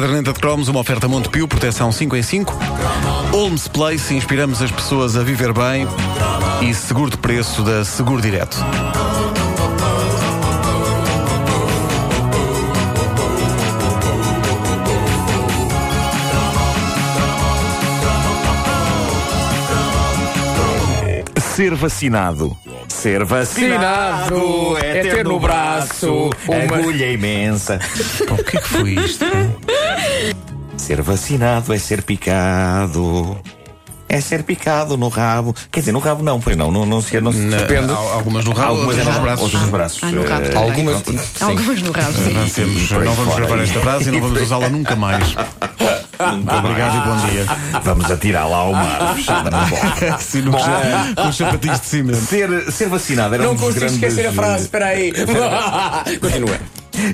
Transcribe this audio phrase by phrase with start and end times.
[0.00, 2.58] caderneta de cromos, uma oferta Montepio, proteção 5 em 5.
[3.32, 5.86] Holmes Place, inspiramos as pessoas a viver bem.
[6.62, 8.56] E seguro de preço da Seguro Direto.
[21.36, 22.56] Ser vacinado.
[22.88, 27.78] Ser vacinado é ter no braço uma agulha imensa.
[28.26, 29.24] Pá, o que é que foi isto?
[30.90, 33.38] Ser vacinado é ser picado.
[34.08, 35.54] É ser picado no rabo.
[35.70, 36.68] Quer dizer, no rabo não, pois não.
[36.72, 37.92] Não, não se, não se Na- depende.
[37.92, 39.42] al- algumas no rabo, Algumas é nos braços.
[39.44, 40.00] outras nos braços.
[40.02, 40.96] Ah, no rabo Eh, algumas.
[40.96, 41.16] Sim.
[41.16, 41.44] sim.
[41.44, 42.12] Algumas no rabo,
[42.48, 42.64] sim.
[43.04, 45.24] Não vamos gravar esta frase e não vamos usá-la nunca mais.
[46.58, 47.46] Obrigado e bom dia.
[47.84, 49.14] Vamos atirá-la ao mar.
[49.14, 50.14] fechada na boca.
[50.16, 52.20] Assim, no- com os sapatinhos de cimento.
[52.20, 55.12] Ser, ser vacinado era Não um dos consigo esquecer a frase, espera aí.
[56.20, 56.58] Continua.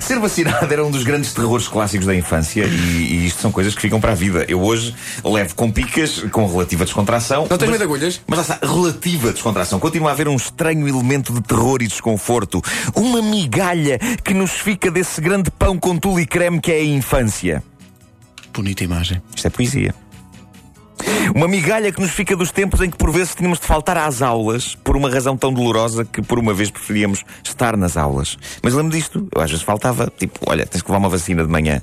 [0.00, 3.74] Ser vacinado era um dos grandes terrores clássicos da infância e, e isto são coisas
[3.74, 4.44] que ficam para a vida.
[4.48, 7.46] Eu hoje levo com picas, com relativa descontração.
[7.48, 8.20] Não tens medo de agulhas?
[8.26, 9.78] Mas lá está, relativa descontração.
[9.78, 12.62] Continua a haver um estranho elemento de terror e desconforto.
[12.94, 16.84] Uma migalha que nos fica desse grande pão com tule e creme que é a
[16.84, 17.62] infância.
[18.52, 19.20] Bonita imagem.
[19.34, 20.05] Isto é poesia.
[21.34, 24.22] Uma migalha que nos fica dos tempos em que por vezes tínhamos de faltar às
[24.22, 28.36] aulas por uma razão tão dolorosa que por uma vez preferíamos estar nas aulas.
[28.62, 31.50] Mas lembro disto, eu às vezes faltava, tipo, olha, tens que levar uma vacina de
[31.50, 31.80] manhã.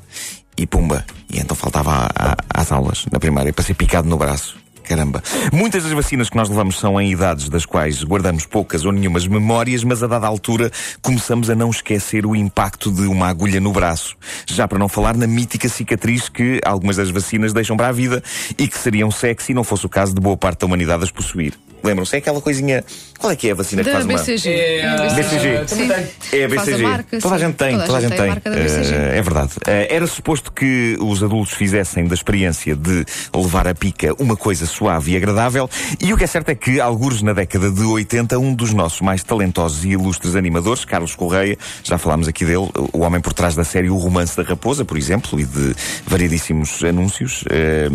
[0.55, 1.03] E pumba.
[1.31, 4.55] E então faltava a- a- às aulas, na primária, para ser picado no braço.
[4.83, 5.23] Caramba.
[5.51, 9.25] Muitas das vacinas que nós levamos são em idades das quais guardamos poucas ou nenhumas
[9.25, 13.71] memórias, mas a dada altura começamos a não esquecer o impacto de uma agulha no
[13.71, 14.15] braço.
[14.45, 18.21] Já para não falar na mítica cicatriz que algumas das vacinas deixam para a vida
[18.57, 21.53] e que seriam sexy não fosse o caso de boa parte da humanidade as possuir.
[21.83, 22.15] Lembram-se?
[22.15, 22.83] É aquela coisinha.
[23.19, 24.17] Qual é que é a vacina que Da faz uma.
[24.17, 24.49] BCG.
[24.49, 25.67] É, a BCG.
[25.67, 25.91] Sim.
[25.91, 26.83] É a Faz BCG.
[26.83, 28.25] marca, toda a gente tem, toda, a gente tem.
[28.25, 28.93] a marca da BCG.
[28.93, 29.51] Eh, é verdade.
[29.67, 33.05] Eh, era suposto que os adultos fizessem da experiência de
[33.35, 35.69] levar a pica uma coisa suave e agradável,
[36.01, 39.01] e o que é certo é que, alguns na década de 80, um dos nossos
[39.01, 43.55] mais talentosos e ilustres animadores, Carlos Correia, já falámos aqui dele, o homem por trás
[43.55, 45.75] da série O Romance da Raposa, por exemplo, e de
[46.07, 47.87] variedíssimos anúncios, eh,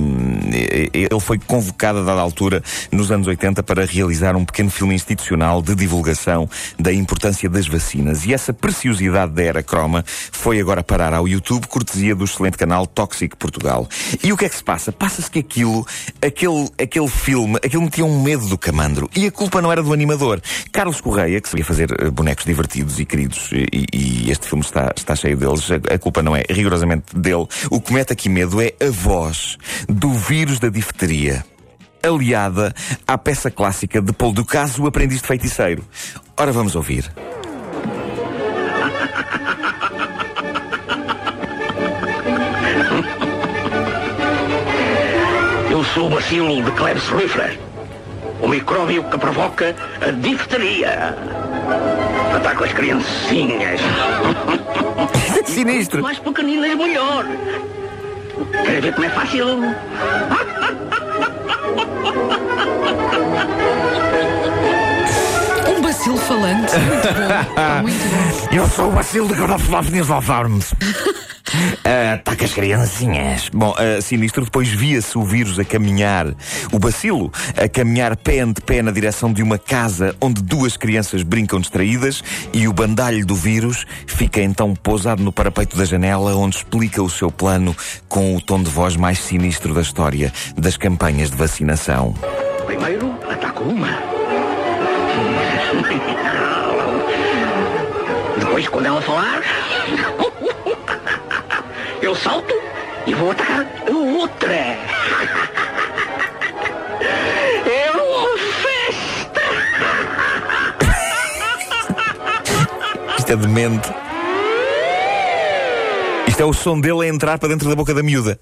[0.92, 2.62] ele foi convocado a dada altura,
[2.92, 8.24] nos anos 80, para realizar um pequeno filme institucional de divulgação da importância das vacinas.
[8.24, 12.86] E essa preciosidade da era croma foi agora parar ao YouTube, cortesia do excelente canal
[12.86, 13.88] Toxic Portugal.
[14.22, 14.92] E o que é que se passa?
[14.92, 15.86] Passa-se que aquilo,
[16.22, 19.08] aquele, aquele filme, aquilo metia um medo do camandro.
[19.14, 20.40] E a culpa não era do animador.
[20.72, 24.92] Carlos Correia, que sabia fazer eh, bonecos divertidos e queridos, e, e este filme está,
[24.96, 27.46] está cheio deles, a, a culpa não é rigorosamente dele.
[27.70, 29.56] O que mete aqui medo é a voz
[29.88, 31.44] do vírus da difteria
[32.02, 32.74] aliada
[33.06, 35.84] à peça clássica de Paul Ducasse, o aprendiz de feiticeiro.
[36.36, 37.10] Ora, vamos ouvir.
[45.70, 47.58] Eu sou o bacilo de Klebs Riffler,
[48.40, 51.16] o micróbio que provoca a difteria.
[52.34, 53.80] Ataca as criancinhas.
[55.46, 56.02] Sinistro.
[56.02, 57.24] Quanto mais pequeninas, melhor.
[58.64, 59.46] Quer ver como é fácil?
[65.68, 66.74] Um bacilo falante.
[66.76, 67.82] Muito bom.
[67.82, 68.48] Muito bom.
[68.56, 70.08] Eu sou o bacilo de Gordoflófinis
[71.48, 72.14] Alfarmes.
[72.14, 73.48] Ataca as criancinhas.
[73.52, 76.26] Bom, uh, sinistro, depois via-se o vírus a caminhar,
[76.72, 81.22] o bacilo, a caminhar pé ante pé na direção de uma casa onde duas crianças
[81.22, 82.22] brincam distraídas
[82.52, 87.10] e o bandalho do vírus fica então pousado no parapeito da janela onde explica o
[87.10, 87.74] seu plano
[88.08, 92.14] com o tom de voz mais sinistro da história das campanhas de vacinação.
[92.66, 93.88] Primeiro, ataco uma.
[98.38, 99.42] Depois, quando ela falar,
[102.08, 102.54] eu salto
[103.06, 104.54] e vou atacar a outra.
[107.66, 109.42] É uma festa!
[113.18, 113.90] Isto é demente.
[116.28, 118.40] Isto é o som dele a entrar para dentro da boca da miúda.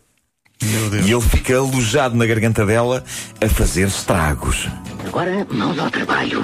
[0.63, 1.05] Meu Deus.
[1.05, 3.03] E ele fica alojado na garganta dela
[3.41, 4.69] a fazer estragos.
[5.09, 6.41] Agora, mãos ao trabalho.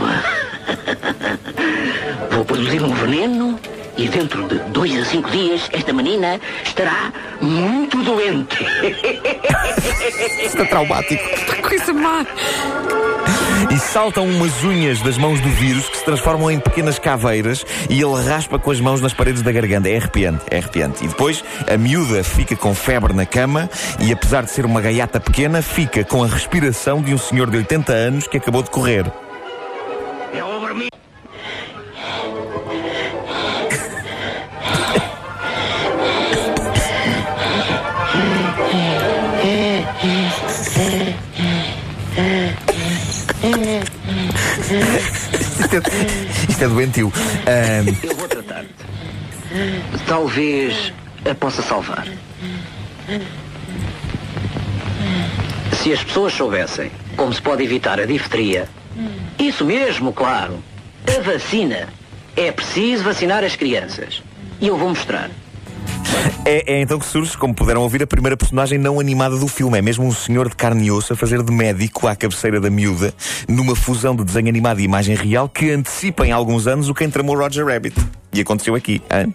[2.32, 3.60] Vou produzir um veneno
[4.02, 8.66] e dentro de dois a cinco dias esta menina estará muito doente.
[10.54, 11.22] É traumático.
[11.62, 12.26] Coisa má.
[13.70, 18.00] E saltam umas unhas das mãos do vírus que se transformam em pequenas caveiras e
[18.00, 19.88] ele raspa com as mãos nas paredes da garganta.
[19.88, 21.04] É arrepiante, é arrepiante.
[21.04, 23.70] E depois a miúda fica com febre na cama
[24.00, 27.58] e, apesar de ser uma gaiata pequena, fica com a respiração de um senhor de
[27.58, 29.10] 80 anos que acabou de correr.
[30.34, 30.88] É over mim.
[45.60, 45.82] Isto é,
[46.50, 47.12] isto é doentio.
[47.46, 48.68] Ahm, Eu vou tratar-te.
[50.06, 50.92] Talvez
[51.28, 52.06] a possa salvar.
[55.82, 58.68] Se as pessoas soubessem como se pode evitar a difteria,
[59.38, 60.62] isso mesmo, claro.
[61.06, 61.88] A vacina.
[62.34, 64.22] É preciso vacinar as crianças.
[64.58, 65.28] E eu vou mostrar.
[66.44, 69.78] É, é então que surge, como puderam ouvir, a primeira personagem não animada do filme.
[69.78, 72.68] É mesmo um senhor de carne e osso a fazer de médico à cabeceira da
[72.68, 73.14] miúda,
[73.48, 77.04] numa fusão de desenho animado e imagem real que antecipa em alguns anos o que
[77.04, 77.94] entramou Roger Rabbit.
[78.32, 79.00] E aconteceu aqui.
[79.08, 79.32] Hein?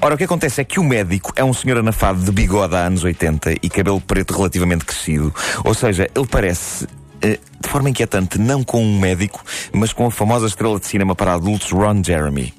[0.00, 2.86] Ora, o que acontece é que o médico é um senhor anafado de bigode há
[2.86, 5.34] anos 80 e cabelo preto relativamente crescido.
[5.64, 6.86] Ou seja, ele parece
[7.20, 9.42] eh, de forma inquietante, não com um médico,
[9.72, 12.54] mas com a famosa estrela de cinema para adultos Ron Jeremy.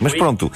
[0.00, 0.50] Mas pronto,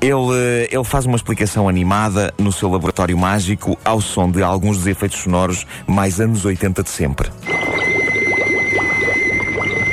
[0.00, 4.78] ele, eh, ele faz uma explicação animada no seu laboratório mágico ao som de alguns
[4.78, 7.30] dos efeitos sonoros mais anos 80 de sempre.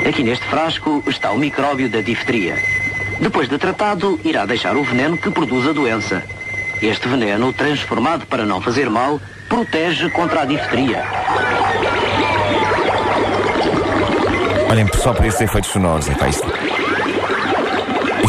[0.07, 2.55] Aqui neste frasco está o micróbio da difteria.
[3.19, 6.23] Depois de tratado, irá deixar o veneno que produz a doença.
[6.81, 9.19] Este veneno, transformado para não fazer mal,
[9.49, 11.03] protege contra a difteria.
[14.69, 16.07] Olhem só para esses efeitos sonoros.
[16.07, 16.47] Epá, isto,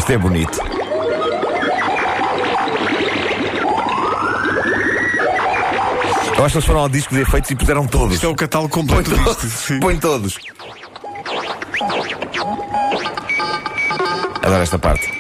[0.09, 0.59] isto é bonito.
[6.37, 8.15] Eu acho que eles foram ao disco de efeitos e puseram todos.
[8.15, 9.47] Isto é o catálogo completo disto.
[9.47, 9.81] Sim.
[9.81, 10.39] Põe todos.
[14.43, 15.19] Adoro esta parte.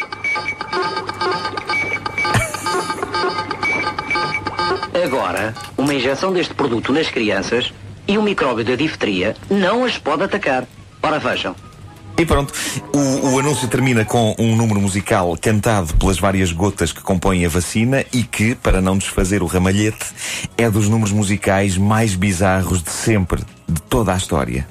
[5.05, 7.75] Agora, uma injeção deste produto nas crianças
[8.07, 10.65] e o micróbio da difteria não as pode atacar.
[11.03, 11.68] Ora vejam.
[12.19, 12.53] E pronto,
[12.93, 17.49] o, o anúncio termina com um número musical cantado pelas várias gotas que compõem a
[17.49, 20.05] vacina e que, para não desfazer o ramalhete,
[20.57, 24.67] é dos números musicais mais bizarros de sempre, de toda a história.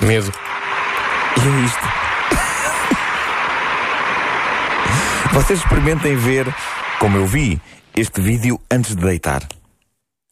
[0.00, 0.32] Medo.
[1.36, 2.05] E é isto.
[5.36, 6.46] Vocês experimentem ver,
[6.98, 7.60] como eu vi,
[7.94, 9.42] este vídeo antes de deitar.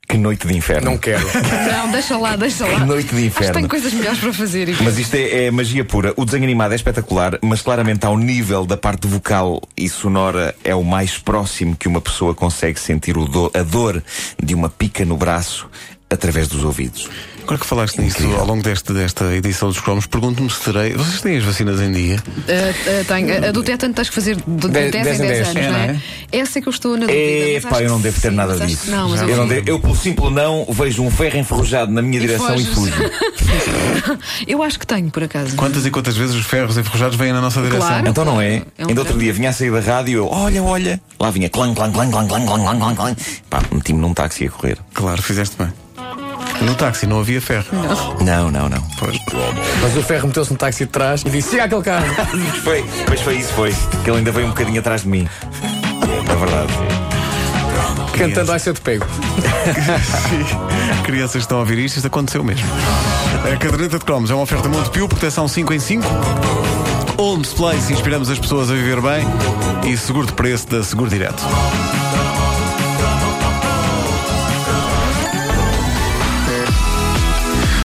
[0.06, 0.90] Que noite de inferno.
[0.90, 1.24] Não quero.
[1.72, 2.78] Não, deixa lá, deixa lá.
[2.80, 3.54] Que noite de Acho que inferno.
[3.54, 4.76] tenho coisas melhores para fazer.
[4.82, 6.12] Mas isto é, é magia pura.
[6.16, 10.74] O desenho animado é espetacular, mas claramente ao nível da parte vocal e sonora é
[10.74, 14.02] o mais próximo que uma pessoa consegue sentir o do- a dor
[14.42, 15.68] de uma pica no braço
[16.14, 17.08] através dos ouvidos.
[17.42, 20.94] Agora que falaste nisso ao longo deste, desta edição dos cromos, pergunto-me se terei.
[20.94, 22.16] Vocês têm as vacinas em dia?
[22.48, 22.72] Ah,
[23.02, 23.48] ah, tenho.
[23.48, 25.48] A do tétano tens que fazer de de De- 10 dez em em 10 dez.
[25.48, 26.00] anos, É, não não é?
[26.32, 27.12] Essa é que eu estou na dúvida.
[27.18, 28.90] É, pá, eu não devo ter sim, nada disso.
[28.90, 32.00] Não, mas eu, eu, não devo- eu, pelo simples não, vejo um ferro enferrujado na
[32.00, 32.74] minha direção e foges.
[32.74, 32.94] fujo.
[34.46, 35.54] Eu acho que tenho, por acaso.
[35.56, 37.86] Quantas e quantas vezes os ferros enferrujados vêm na nossa direção?
[37.86, 38.08] Claro.
[38.08, 38.62] Então não é?
[38.78, 41.00] É um Ainda outro dia vinha a sair da rádio eu, olha, olha.
[41.20, 43.16] Lá vinha clang, clang, clang, clang, clang, clang, clang, clang.
[43.50, 44.78] Pá, meti-me num táxi a correr.
[44.94, 45.72] Claro, fizeste bem.
[46.64, 47.66] No táxi não havia ferro.
[48.20, 48.80] Não, não, não.
[48.98, 49.16] Pois.
[49.82, 52.06] Mas o ferro meteu-se no táxi de trás e disse: siga aquele carro.
[52.64, 53.74] Foi, mas foi isso, foi.
[54.02, 55.28] Que ele ainda veio um bocadinho atrás de mim.
[56.02, 56.72] É verdade.
[58.16, 59.04] Cantando vai ser de pego.
[61.04, 62.66] Crianças estão a ouvir isto, isto aconteceu mesmo.
[63.52, 66.04] A caderneta de cromos é uma oferta Montepio, proteção 5 em 5.
[67.18, 69.24] Holmes Place, inspiramos as pessoas a viver bem.
[69.90, 71.42] E seguro de preço da Seguro Direto.